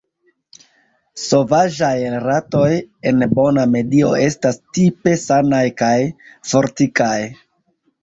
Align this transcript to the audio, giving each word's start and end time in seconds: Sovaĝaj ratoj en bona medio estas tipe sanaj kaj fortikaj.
Sovaĝaj 1.23 1.91
ratoj 2.23 2.71
en 3.11 3.27
bona 3.35 3.67
medio 3.77 4.11
estas 4.31 4.61
tipe 4.81 5.17
sanaj 5.29 5.65
kaj 5.87 5.95
fortikaj. 6.53 7.17